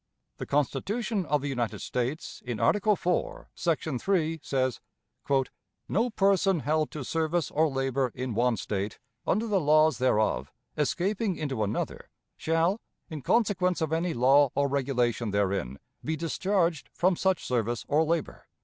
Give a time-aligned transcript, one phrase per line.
[0.39, 4.79] The Constitution of the United States in Article IV, section 3, says:
[5.87, 11.35] "No person held to service or labor in one State, under the laws thereof, escaping
[11.35, 17.45] into another, shall, in consequence of any law or regulation therein, be discharged from such
[17.45, 18.47] service or labor."